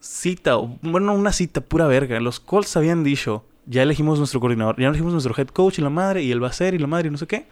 [0.01, 2.19] cita, bueno, una cita pura verga.
[2.21, 5.91] Los Colts habían dicho, ya elegimos nuestro coordinador, ya elegimos nuestro head coach y la
[5.91, 7.47] madre, y él va a ser, y la madre, y no sé qué.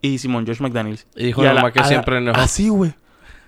[0.00, 1.06] Y Simón, Josh McDaniels.
[1.14, 2.32] Y dijo Y la la- mamá que la- siempre no.
[2.32, 2.94] Así, güey.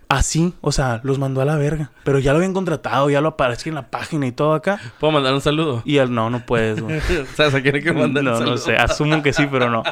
[0.09, 1.91] Así, o sea, los mandó a la verga.
[2.05, 4.79] Pero ya lo habían contratado, ya lo aparece en la página y todo acá.
[5.01, 5.83] ¿Puedo mandar un saludo?
[5.87, 7.01] Y él, no, no puedes, güey.
[7.35, 8.51] ¿Sabes a quién hay que mandar un No, saludo?
[8.53, 9.83] no sé, asumo que sí, pero no.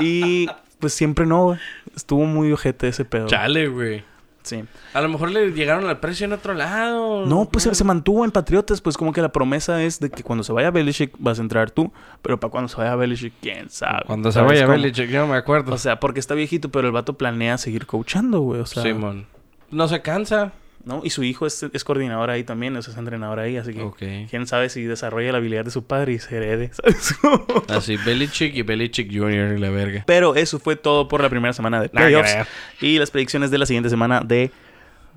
[0.00, 0.48] Y
[0.80, 1.58] pues siempre no, güey.
[1.94, 3.26] Estuvo muy ojete ese pedo.
[3.26, 4.02] Chale, güey.
[4.48, 4.64] Sí.
[4.94, 7.26] A lo mejor le llegaron al precio en otro lado.
[7.26, 10.22] No, pues se, se mantuvo en Patriotas, pues como que la promesa es de que
[10.22, 13.68] cuando se vaya Belichick vas a entrar tú, pero para cuando se vaya Belichick, quién
[13.68, 14.04] sabe.
[14.06, 14.72] Cuando se ¿Sabes vaya cómo?
[14.72, 15.74] Belichick, yo no me acuerdo.
[15.74, 19.26] O sea, porque está viejito, pero el vato planea seguir coachando, güey, o sea, Simón.
[19.70, 20.52] No se cansa.
[20.84, 21.02] ¿No?
[21.04, 24.26] Y su hijo es, es coordinador ahí también, o sea, es entrenador ahí, así que
[24.30, 27.14] quién sabe si desarrolla la habilidad de su padre y se herede, ¿sabes?
[27.68, 29.56] Así, Belichick y Belichick Jr.
[29.56, 30.04] y la verga.
[30.06, 32.34] pero eso fue todo por la primera semana de playoffs
[32.80, 34.50] y las predicciones de la siguiente semana de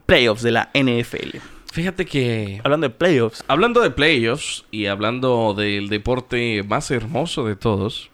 [0.06, 1.38] playoffs de la NFL.
[1.72, 2.60] Fíjate que...
[2.66, 8.11] Hablando de playoffs, Hablando de playoffs y hablando del deporte más hermoso de todos,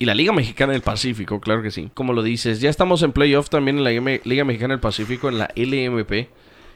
[0.00, 3.12] y la Liga Mexicana del Pacífico, claro que sí, como lo dices, ya estamos en
[3.12, 3.90] playoff también en la
[4.24, 6.30] Liga Mexicana del Pacífico, en la LMP,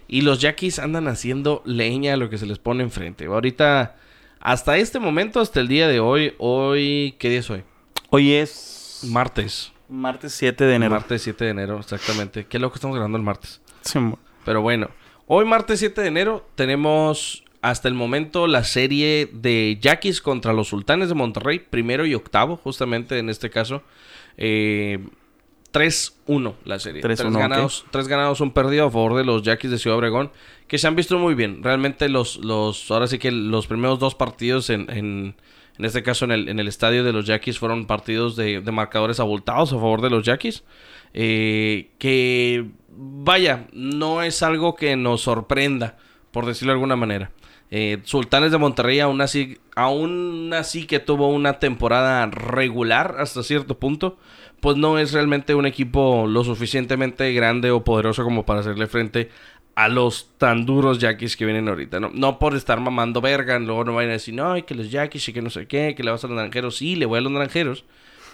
[0.06, 3.24] y los Yaquis andan haciendo leña a lo que se les pone enfrente.
[3.24, 3.96] Ahorita,
[4.40, 7.64] hasta este momento, hasta el día de hoy, hoy, ¿qué día es hoy?
[8.10, 9.72] hoy es Martes.
[9.88, 10.90] martes 7 de enero.
[10.90, 12.44] Martes 7 de enero, exactamente.
[12.44, 13.62] Qué loco estamos grabando el martes.
[13.80, 13.98] Sí,
[14.44, 14.90] Pero bueno,
[15.26, 20.68] hoy martes 7 de enero tenemos hasta el momento la serie de Yaquis contra los
[20.68, 23.82] Sultanes de Monterrey, primero y octavo, justamente en este caso.
[24.36, 24.98] Eh,
[25.72, 27.00] 3-1 la serie.
[27.00, 30.30] 3-1, tres, ganados, tres ganados, un perdido a favor de los Yaquis de Ciudad Obregón,
[30.68, 31.62] que se han visto muy bien.
[31.62, 35.34] Realmente los, los ahora sí que los primeros dos partidos en, en,
[35.78, 38.72] en este caso en el, en el estadio de los Yaquis fueron partidos de, de
[38.72, 40.64] marcadores abultados a favor de los Yaquis.
[41.14, 45.96] Eh, que vaya, no es algo que nos sorprenda,
[46.30, 47.30] por decirlo de alguna manera.
[47.76, 53.80] Eh, Sultanes de Monterrey aún así, aún así que tuvo una temporada regular hasta cierto
[53.80, 54.16] punto,
[54.60, 59.28] pues no es realmente un equipo lo suficientemente grande o poderoso como para hacerle frente
[59.74, 61.98] a los tan duros Yaquis que vienen ahorita.
[61.98, 65.30] No, no por estar mamando verga, luego no vayan a decir, no, que los Yaquis
[65.30, 66.76] y que no sé qué, que le vas a los naranjeros.
[66.76, 67.84] Sí, le voy a los naranjeros,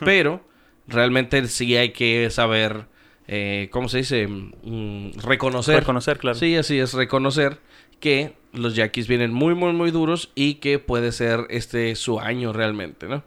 [0.01, 0.43] pero
[0.87, 2.89] realmente sí hay que saber,
[3.27, 4.27] eh, ¿cómo se dice?
[4.27, 5.79] Mm, reconocer.
[5.81, 6.39] reconocer, claro.
[6.39, 7.59] Sí, así es, reconocer
[8.01, 12.53] que los Yaquis vienen muy, muy, muy duros y que puede ser este su año
[12.53, 13.23] realmente, ¿no?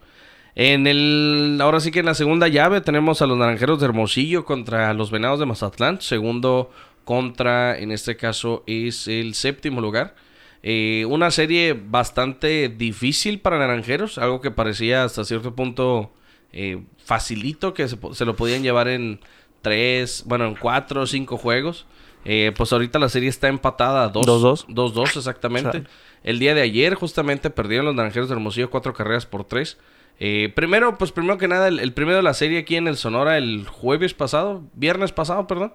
[0.56, 4.46] En el, ahora sí que en la segunda llave tenemos a los Naranjeros de Hermosillo
[4.46, 6.00] contra los Venados de Mazatlán.
[6.02, 6.70] Segundo
[7.06, 10.16] contra, en este caso, es el séptimo lugar.
[10.62, 16.14] Eh, una serie bastante difícil para Naranjeros, algo que parecía hasta cierto punto
[16.52, 19.20] eh, facilito, que se, se lo podían llevar en
[19.62, 21.88] tres, bueno, en cuatro o cinco juegos.
[22.26, 24.66] Eh, pues ahorita la serie está empatada a 2 2-2.
[24.68, 25.84] 2-2 exactamente.
[26.24, 29.78] El día de ayer justamente perdieron los Naranjeros de Hermosillo cuatro carreras por tres.
[30.20, 32.96] Eh, primero, pues primero que nada, el, el primero de la serie aquí en el
[32.98, 35.74] Sonora el jueves pasado, viernes pasado, perdón.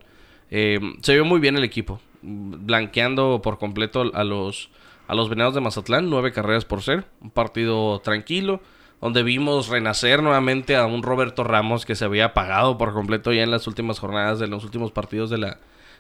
[0.51, 4.71] eh, se vio muy bien el equipo, blanqueando por completo a los,
[5.07, 8.61] a los Venados de Mazatlán, nueve carreras por ser, un partido tranquilo,
[9.01, 13.43] donde vimos renacer nuevamente a un Roberto Ramos que se había apagado por completo ya
[13.43, 15.59] en las últimas jornadas de los últimos partidos de la,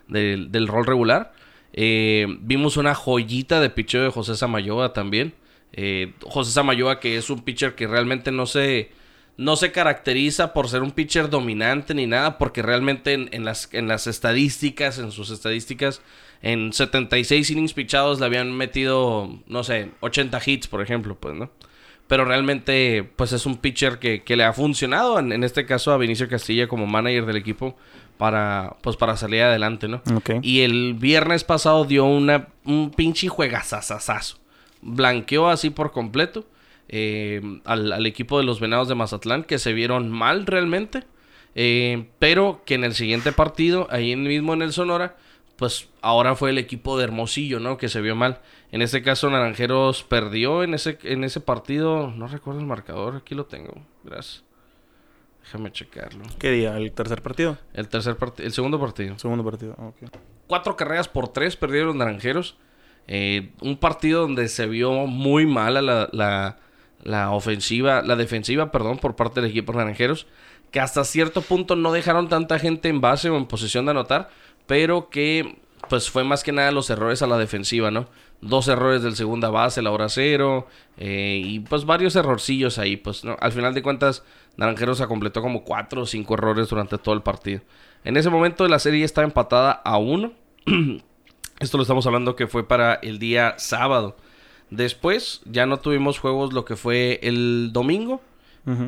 [0.09, 1.33] del, del rol regular.
[1.73, 5.35] Eh, vimos una joyita de picheo de José Samayoa también.
[5.73, 8.91] Eh, José Samayoa que es un pitcher que realmente no se,
[9.37, 13.87] no se caracteriza por ser un pitcher dominante ni nada, porque realmente en, las, en
[13.87, 16.03] las estadísticas, en sus estadísticas,
[16.43, 21.51] en 76 innings pichados le habían metido, no sé, 80 hits, por ejemplo, pues, ¿no?
[22.07, 25.93] Pero realmente, pues es un pitcher que, que le ha funcionado, en, en este caso
[25.93, 27.77] a Vinicio Castilla como manager del equipo,
[28.19, 30.03] para, pues para salir adelante, ¿no?
[30.43, 34.39] Y el viernes pasado dio una, un pinche juegazazazazo.
[34.83, 36.47] Blanqueó así por completo
[36.89, 41.05] eh, al, al equipo de los Venados de Mazatlán, que se vieron mal realmente.
[41.55, 45.17] eh, pero que en el siguiente partido, ahí mismo en el Sonora,
[45.57, 47.77] pues ahora fue el equipo de Hermosillo, ¿no?
[47.79, 48.41] Que se vio mal.
[48.71, 52.13] En este caso, Naranjeros perdió en ese, en ese partido.
[52.17, 53.75] No recuerdo el marcador, aquí lo tengo.
[54.05, 54.45] Gracias.
[55.49, 56.25] Déjame checarlo.
[56.39, 56.77] ¿Qué día?
[56.77, 57.57] ¿El tercer partido?
[57.73, 59.19] El tercer partido, el segundo partido.
[59.19, 60.11] Segundo partido, ah, ok.
[60.47, 62.59] Cuatro carreras por tres perdieron los Naranjeros.
[63.07, 66.59] Eh, un partido donde se vio muy mala la, la,
[67.03, 70.27] la ofensiva, la defensiva, perdón, por parte del equipo Naranjeros.
[70.71, 74.29] Que hasta cierto punto no dejaron tanta gente en base o en posición de anotar.
[74.67, 75.57] Pero que
[75.89, 78.07] pues fue más que nada los errores a la defensiva, ¿no?
[78.41, 83.25] Dos errores del segunda base, la hora cero, eh, y pues varios errorcillos ahí, pues,
[83.25, 83.37] ¿no?
[83.41, 84.23] Al final de cuentas,
[84.57, 87.63] Naranjeros se completó como cuatro o cinco errores durante todo el partido.
[88.05, 90.33] En ese momento la serie está empatada a uno.
[91.61, 94.17] Esto lo estamos hablando que fue para el día sábado.
[94.71, 98.21] Después ya no tuvimos juegos lo que fue el domingo.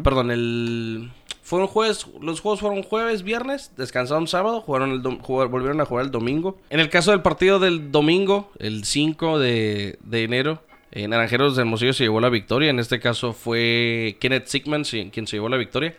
[0.02, 1.10] Perdón, el...
[1.42, 6.58] Fueron jueves, los juegos fueron jueves, viernes, descansaron sábado, jugaron volvieron a jugar el domingo.
[6.70, 11.62] En el caso del partido del domingo, el 5 de, de enero, eh, Naranjeros de
[11.62, 12.70] Hermosillo se llevó la victoria.
[12.70, 15.96] En este caso fue Kenneth Sigman si- quien se llevó la victoria.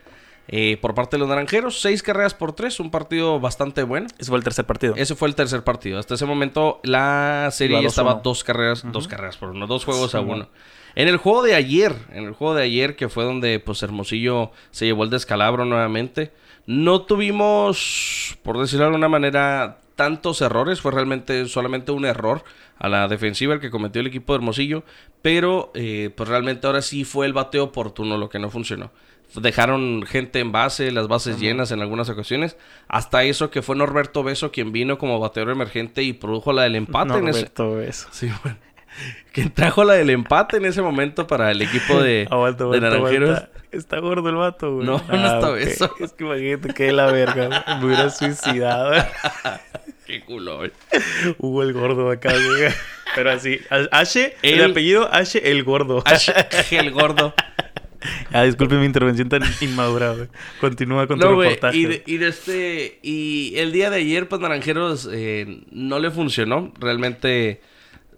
[0.52, 4.08] Eh, por parte de los Naranjeros, seis carreras por tres, un partido bastante bueno.
[4.18, 4.94] Ese fue el tercer partido.
[4.98, 5.98] Ese fue el tercer partido.
[5.98, 8.22] Hasta ese momento la serie ya estaba 2-1.
[8.22, 10.50] dos carreras, dos carreras por uno, dos juegos a uno.
[10.96, 14.52] En el juego de ayer, en el juego de ayer que fue donde pues Hermosillo
[14.72, 16.34] se llevó el descalabro nuevamente,
[16.66, 22.44] no tuvimos, por decirlo de alguna manera, tantos errores, fue realmente solamente un error
[22.78, 24.84] a la defensiva el que cometió el equipo de Hermosillo,
[25.22, 28.92] pero eh, pues realmente ahora sí fue el bateo oportuno lo que no funcionó.
[29.36, 32.58] Dejaron gente en base, las bases llenas en algunas ocasiones.
[32.88, 36.76] Hasta eso que fue Norberto Beso quien vino como bateador emergente y produjo la del
[36.76, 38.08] empate en ese, Norberto, eso.
[38.12, 38.58] Sí, bueno.
[39.32, 43.30] Que trajo la del empate en ese momento para el equipo de, Aguanta, de Naranjeros.
[43.38, 43.62] aguanta.
[43.72, 44.86] Está gordo el vato, güey.
[44.86, 45.58] No, no está ok.
[45.60, 45.96] eso.
[46.02, 47.64] Es que imagínate que de la verga.
[47.80, 48.92] Me hubiera suicidado.
[50.06, 50.72] Qué culo, güey.
[51.38, 52.70] Hugo el gordo acá, güey.
[53.16, 53.62] Pero así.
[53.92, 56.04] H, el, El- apellido H el gordo.
[56.06, 56.30] Ash,
[56.72, 57.34] el gordo.
[58.34, 60.28] Ah, disculpe mi intervención tan inmadura, güey.
[60.60, 61.50] Continúa con tu No, güey.
[61.50, 61.78] reportaje.
[61.78, 63.00] Y, de- y de este.
[63.04, 66.72] Y el día de ayer, pues Naranjeros eh, no le funcionó.
[66.80, 67.62] Realmente,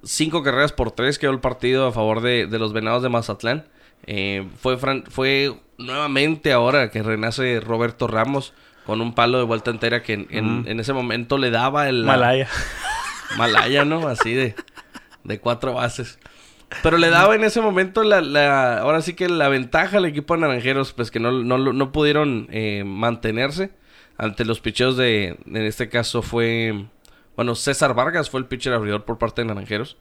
[0.03, 3.65] cinco carreras por tres quedó el partido a favor de, de los venados de Mazatlán.
[4.05, 8.53] Eh, fue, Fran- fue nuevamente ahora que renace Roberto Ramos
[8.85, 12.03] con un palo de vuelta entera que en, en ese momento le daba el.
[12.03, 12.47] Malaya.
[13.37, 14.07] Malaya, ¿no?
[14.07, 14.55] Así de,
[15.23, 16.19] de cuatro bases.
[16.81, 20.33] Pero le daba en ese momento la, la- ahora sí que la ventaja al equipo
[20.33, 23.71] de Naranjeros, pues que no, no, no pudieron eh, mantenerse
[24.17, 26.85] ante los picheos de, en este caso fue,
[27.35, 29.97] bueno, César Vargas fue el pitcher abridor por parte de Naranjeros.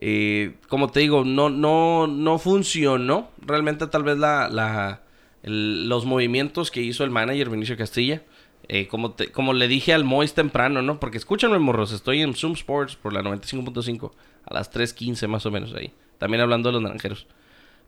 [0.00, 5.02] Eh, como te digo, no, no, no funcionó realmente tal vez la, la,
[5.42, 8.22] el- los movimientos que hizo el manager Vinicio Castilla.
[8.68, 11.00] Eh, como, te- como le dije al Mois temprano, ¿no?
[11.00, 14.12] Porque escúchanme, morros, estoy en Zoom Sports por la 95.5
[14.46, 15.92] a las 3.15 más o menos ahí.
[16.22, 17.26] También hablando de los naranjeros.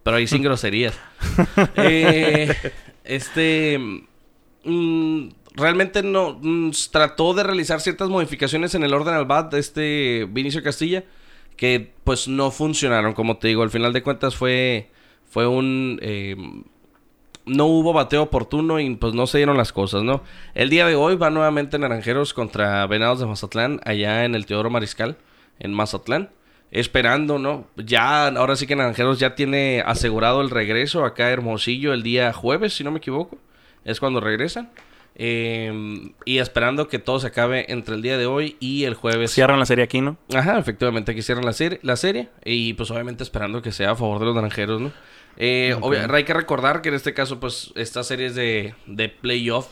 [0.03, 0.99] Pero ahí sin groserías.
[1.77, 2.53] Eh,
[3.05, 3.79] este...
[4.65, 6.37] mm, realmente no...
[6.43, 11.05] mm, trató de realizar ciertas modificaciones en el orden al bat de este Vinicio Castilla
[11.57, 13.63] que pues no funcionaron, como te digo.
[13.63, 14.91] Al final de cuentas fue,
[15.31, 16.01] fue un...
[16.03, 16.35] eh,
[17.47, 20.25] no hubo bateo oportuno y pues no se dieron las cosas, ¿no?
[20.55, 24.71] El día de hoy va nuevamente Naranjeros contra Venados de Mazatlán, allá en el Teodoro
[24.71, 25.19] Mariscal,
[25.61, 26.31] en Mazatlán.
[26.71, 27.67] Esperando, ¿no?
[27.77, 32.33] Ya, ahora sí que Naranjeros ya tiene asegurado el regreso acá a Hermosillo el día
[32.33, 33.39] jueves, si no me equivoco.
[33.85, 34.71] Es cuando regresan.
[35.17, 39.31] Eh, y esperando que todo se acabe entre el día de hoy y el jueves.
[39.31, 40.17] Cierran la serie aquí, ¿no?
[40.35, 42.31] Ajá, efectivamente, aquí cierran la, serie, la serie.
[42.45, 44.93] Y pues obviamente esperando que sea a favor de los naranjeros, ¿no?
[45.37, 45.77] Eh,
[46.11, 49.69] hay que recordar que en este caso, pues, esta serie es de, de playoff.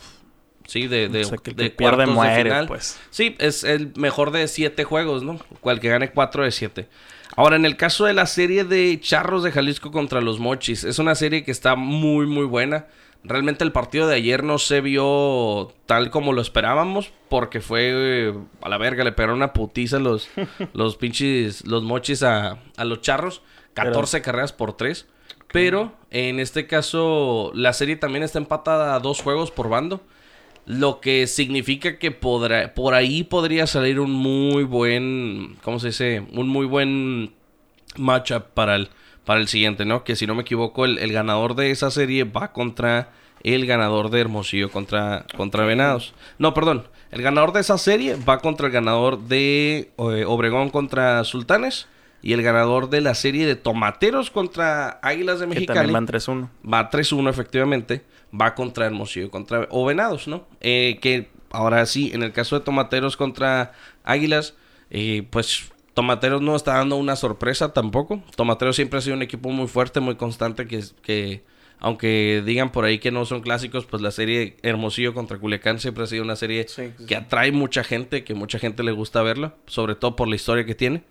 [0.67, 2.67] Sí, de, de, o sea, que el de que pierde cuartos de muere, final.
[2.67, 2.99] pues.
[3.11, 5.39] Sí, es el mejor de siete juegos, ¿no?
[5.61, 6.89] Cual que gane cuatro de siete.
[7.35, 10.99] Ahora, en el caso de la serie de Charros de Jalisco contra los Mochis, es
[10.99, 12.87] una serie que está muy, muy buena.
[13.25, 18.35] Realmente el partido de ayer no se vio tal como lo esperábamos, porque fue eh,
[18.61, 20.29] a la verga, le pegaron una putiza los,
[20.75, 23.43] los pinches, los Mochis a, a los Charros.
[23.75, 25.07] 14 carreras por 3.
[25.53, 30.01] Pero en este caso, la serie también está empatada a dos juegos por bando.
[30.65, 36.25] Lo que significa que podrá, por ahí podría salir un muy buen, ¿cómo se dice?
[36.33, 37.35] Un muy buen
[37.97, 38.89] matchup para el,
[39.25, 40.05] para el siguiente, ¿no?
[40.05, 43.11] Que si no me equivoco, el, el ganador de esa serie va contra
[43.43, 46.15] el ganador de Hermosillo contra, contra Venados.
[46.39, 46.85] No, perdón.
[47.11, 51.89] El ganador de esa serie va contra el ganador de eh, Obregón contra Sultanes.
[52.25, 56.07] Y el ganador de la serie de Tomateros contra Águilas de Que Mexicali también van
[56.07, 56.49] 3-1.
[56.73, 58.05] va 3-1 efectivamente,
[58.39, 60.47] va contra Hermosillo, contra o Venados, ¿no?
[60.61, 63.73] Eh, que ahora sí, en el caso de Tomateros contra
[64.05, 64.55] Águilas,
[64.91, 68.23] eh, pues Tomateros no está dando una sorpresa tampoco.
[68.37, 71.45] Tomateros siempre ha sido un equipo muy fuerte, muy constante, que, que
[71.79, 76.05] aunque digan por ahí que no son clásicos, pues la serie Hermosillo contra Culiacán siempre
[76.05, 77.07] ha sido una serie Sí, sí.
[77.07, 80.65] que atrae mucha gente, que mucha gente le gusta verla, sobre todo por la historia
[80.65, 81.03] que tiene.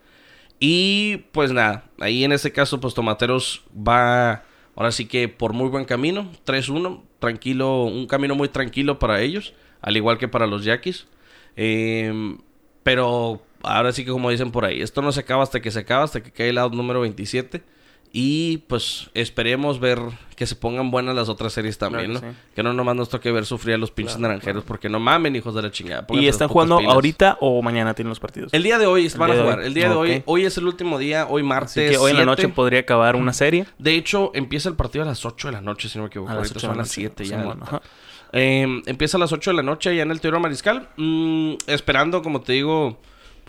[0.60, 4.44] Y pues nada, ahí en este caso, pues Tomateros va
[4.76, 9.54] ahora sí que por muy buen camino, 3-1, tranquilo, un camino muy tranquilo para ellos,
[9.80, 11.08] al igual que para los Yaquis.
[11.56, 12.36] Eh,
[12.84, 15.80] pero ahora sí que como dicen por ahí, esto no se acaba hasta que se
[15.80, 17.62] acaba, hasta que cae el out número 27.
[18.14, 20.00] Y pues esperemos ver
[20.36, 22.34] que se pongan buenas las otras series también, Claro que ¿no?
[22.34, 22.40] sí.
[22.56, 25.36] Que no nomás nos toque ver sufrir a los pinches Claro, naranjeros, porque no mamen,
[25.36, 26.06] hijos de la chingada.
[26.10, 26.94] ¿Y están jugando pilas.
[26.94, 28.54] ahorita o mañana tienen los partidos?
[28.54, 29.62] El día de hoy van a jugar.
[29.62, 31.78] El día de hoy, hoy es el último día, hoy martes.
[31.78, 32.26] Así que hoy en la 7.
[32.26, 33.66] noche podría acabar una serie.
[33.78, 36.32] De hecho, empieza el partido a las 8 de la noche, si no me equivoco.
[36.32, 37.14] A las Ahorita ocho de son la las noche.
[37.16, 37.82] 7 ya.
[38.34, 40.90] Eh, empieza a las 8 de la noche allá en el Teodoro Mariscal.
[40.98, 42.98] Mm, esperando, como te digo,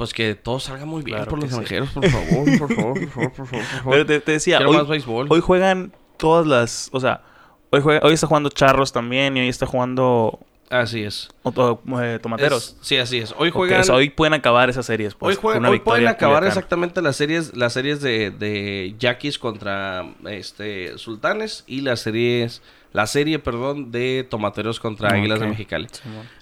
[0.02, 1.54] pues que todo salga muy bien Claro por los sí.
[1.56, 3.90] naranjeros, por favor, por favor, por favor, por favor, por favor.
[3.90, 5.26] Pero te, te decía, Quiero hoy, más béisbol.
[5.30, 6.88] hoy juegan todas las...
[6.92, 7.22] O sea,
[7.70, 10.38] hoy, juega, hoy está jugando Charros también y hoy está jugando
[10.70, 11.28] Así es.
[11.42, 12.76] Otro, eh, Tomateros.
[12.80, 13.34] Es- sí, así es.
[13.36, 13.82] Hoy juegan.
[13.90, 15.14] o hoy pueden acabar esas series.
[15.14, 16.48] Pues, Hoy, juegan- una hoy pueden acabar Culiacán.
[16.48, 22.62] exactamente las series, las series de, de Yaquis contra este Sultanes y las series,
[22.92, 25.46] la serie, perdón, de Tomateros contra Águilas de.
[25.46, 25.86] Mexicali.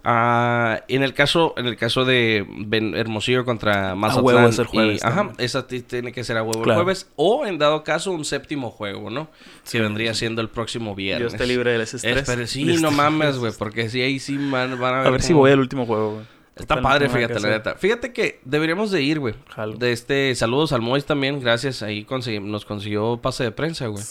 [0.05, 4.65] Ah, en el caso, en el caso de Ben- Hermosillo contra Mazatlán, huevo es el
[4.67, 5.37] y- jueves ajá, también.
[5.39, 6.81] esa ti- tiene que ser a huevo Claro.
[6.81, 9.29] el jueves o en dado caso un séptimo juego, ¿no?
[9.63, 9.79] Sí.
[9.79, 11.33] que vendría siendo el próximo viernes.
[11.33, 12.17] Dios esté libre del ese estrés.
[12.19, 15.07] Espere, sí, Del no mames, güey, porque si ahí sí van, van a ver.
[15.07, 16.25] A ver si voy al último juego, güey.
[16.57, 17.75] Está Total, padre, fíjate, la neta.
[17.77, 19.35] Fíjate que deberíamos de ir, güey.
[19.79, 21.83] De este, saludos al Mois también, gracias.
[21.83, 24.03] Ahí consegui- nos consiguió pase de prensa, güey.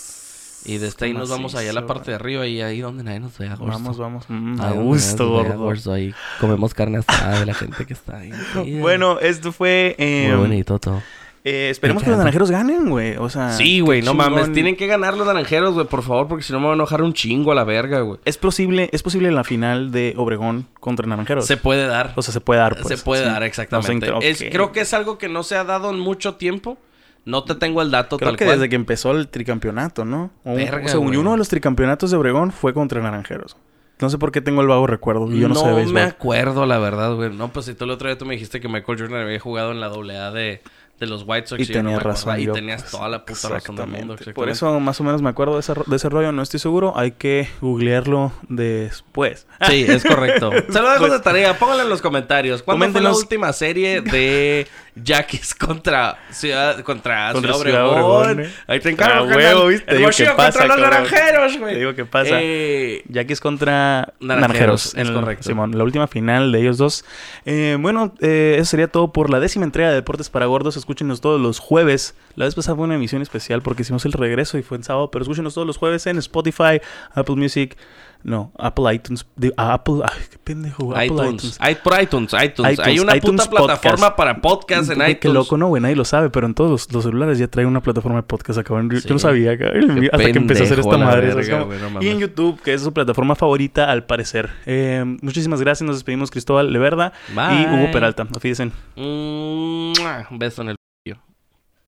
[0.66, 3.04] Y de este ahí nos vamos allá a la parte de arriba y ahí donde
[3.04, 3.72] nadie nos vea, gordo.
[3.72, 4.26] Vamos, vamos.
[4.28, 5.58] Mm, a gusto, gordo.
[5.58, 8.32] gordo, Ahí comemos carne asada de la gente que está ahí.
[8.80, 9.96] Bueno, esto fue...
[9.98, 11.02] eh, muy bonito todo.
[11.46, 13.16] eh, esperemos que los naranjeros ganen, güey.
[13.18, 13.54] O sea...
[13.54, 14.52] Sí, güey, no mames.
[14.52, 17.02] Tienen que ganar los naranjeros, güey, por favor, porque si no me voy a enojar
[17.02, 18.20] un chingo a la verga, güey.
[18.26, 21.46] Es posible, es posible la final de Obregón contra Naranjeros.
[21.48, 22.14] Se puede dar.
[22.18, 23.00] O sea, se puede dar, pues.
[23.00, 23.30] se puede Sí.
[23.30, 24.08] dar, exactamente.
[24.12, 26.78] No es, creo que es algo que no se ha dado en mucho tiempo.
[27.26, 28.58] No te tengo el dato Creo tal que cual.
[28.58, 30.32] desde que empezó el tricampeonato, ¿no?
[30.44, 31.20] O, un- Verga, según güey.
[31.20, 33.56] uno de los tricampeonatos de Obregón fue contra Naranjeros.
[34.00, 35.30] No sé por qué tengo el vago recuerdo.
[35.30, 35.94] Yo no, sé de béisbol.
[35.94, 37.32] me acuerdo, la verdad, güey.
[37.34, 39.72] No, pues si tú el otro día tú me dijiste que Michael Jordan había jugado
[39.72, 40.62] en la AA de,
[41.02, 41.60] de los White Sox.
[41.62, 42.40] Y no tenías acordaba, razón.
[42.40, 44.06] Y yo- tenías toda la puta razón del Exactamente.
[44.26, 44.34] mundo.
[44.34, 46.32] Por eso más o menos me acuerdo de ese, de ese rollo.
[46.32, 46.94] No estoy seguro.
[46.98, 49.48] Hay que googlearlo después.
[49.68, 50.50] Sí, es correcto.
[50.70, 51.58] Se lo dejo de tarea.
[51.60, 52.64] Pónganlo en los comentarios.
[52.64, 54.66] ¿Cuándo fue la última serie de
[55.04, 58.04] Yaquis contra Ciudad, contra Contra Ciudad Obregón?
[58.12, 58.50] Obregón, ¿eh?
[58.68, 59.38] Ahí te encargo, Ah, carnal.
[59.56, 59.86] huevo, ¿viste?
[59.86, 60.90] Te digo que pasa, contra los cabrón.
[60.90, 61.74] naranjeros, güey.
[61.74, 62.38] Te digo que pasa.
[62.42, 64.86] Eh, Yaquis contra Naranjeros, Naranjeros.
[64.88, 65.44] es el- correcto.
[65.44, 67.06] Simón, la última final de ellos dos.
[67.46, 70.78] Eh, bueno, eh, eso sería todo por la décima entrega de Deportes para Gordos.
[70.78, 72.16] Escúchenos todos los jueves.
[72.36, 75.12] La vez pasada fue una emisión especial porque hicimos el regreso y fue en sábado.
[75.12, 76.82] Pero escúchenos todos los jueves en Spotify,
[77.14, 77.78] Apple Music.
[78.22, 79.26] No, Apple iTunes.
[79.38, 80.02] de- Apple.
[80.04, 80.92] Ay, qué pendejo.
[80.94, 81.58] Apple iTunes.
[81.60, 82.44] Ay, por iTunes, iTunes.
[82.74, 85.20] iTunes, Hay una iTunes puta plataforma para podcast en Qué- iTunes.
[85.20, 85.82] Qué loco, no, güey.
[85.82, 88.60] Nadie lo sabe, pero en todos los, los celulares ya trae una plataforma de podcast.
[88.60, 88.90] Acaban.
[88.90, 89.54] Yo no sabía.
[89.54, 91.34] Hasta que empecé a hacer esta madre.
[91.34, 94.50] güey, no y en YouTube, que es su plataforma favorita, al parecer.
[94.66, 95.86] Eh, muchísimas gracias.
[95.88, 97.66] Nos despedimos, Cristóbal Leverda y.
[97.74, 98.28] Hugo Peralta.
[98.36, 98.66] Afídense.
[98.98, 99.94] Mm,
[100.30, 100.79] Un beso en el...